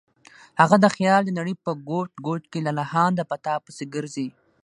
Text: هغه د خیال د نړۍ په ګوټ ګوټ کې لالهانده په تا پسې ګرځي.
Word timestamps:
هغه 0.61 0.75
د 0.83 0.85
خیال 0.95 1.21
د 1.25 1.31
نړۍ 1.39 1.55
په 1.65 1.71
ګوټ 1.89 2.09
ګوټ 2.25 2.43
کې 2.51 2.59
لالهانده 2.65 3.23
په 3.31 3.35
تا 3.45 3.53
پسې 3.65 3.85
ګرځي. 3.95 4.27